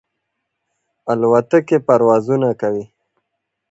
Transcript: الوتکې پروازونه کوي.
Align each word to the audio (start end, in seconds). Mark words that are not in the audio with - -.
الوتکې 1.11 1.77
پروازونه 1.87 2.49
کوي. 2.61 2.85